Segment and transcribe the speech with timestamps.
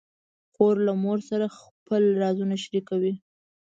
[0.53, 3.13] خور له مور سره خپل رازونه شریکوي.